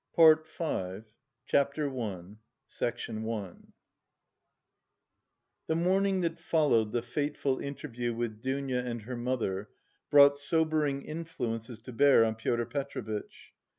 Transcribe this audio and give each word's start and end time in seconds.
PART 0.15 0.47
V 0.47 1.03
CHAPTER 1.45 1.85
I 1.87 2.21
The 2.67 3.23
morning 5.75 6.21
that 6.21 6.39
followed 6.39 6.91
the 6.91 7.03
fateful 7.03 7.59
interview 7.59 8.11
with 8.15 8.41
Dounia 8.41 8.83
and 8.83 9.03
her 9.03 9.15
mother 9.15 9.69
brought 10.09 10.39
sobering 10.39 11.03
influences 11.03 11.77
to 11.81 11.93
bear 11.93 12.25
on 12.25 12.33
Pyotr 12.33 12.65
Petrovitch. 12.65 13.53